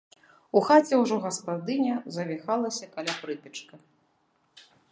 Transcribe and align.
У 0.59 0.61
хаце 0.67 0.93
ўжо 1.01 1.15
гаспадыня 1.25 1.95
завіхалася 2.15 2.85
каля 2.95 3.13
прыпечка. 3.21 3.73